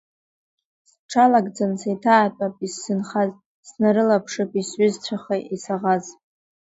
Сҽалагӡан 0.89 1.71
сеиҭаатәап 1.79 2.55
исзынхаз, 2.67 3.31
снарылаԥшып 3.67 4.51
исҩызцәаха 4.61 5.35
исаӷаз… 5.55 6.05